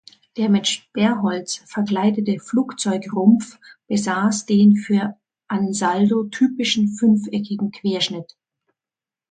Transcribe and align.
Der 0.35 0.49
mit 0.49 0.67
Sperrholz 0.67 1.57
verkleidete 1.67 2.39
Flugzeugrumpf 2.39 3.59
besaß 3.85 4.47
den 4.47 4.75
für 4.77 5.15
Ansaldo 5.47 6.23
typischen 6.23 6.87
fünfeckigen 6.87 7.69
Querschnitt. 7.69 8.35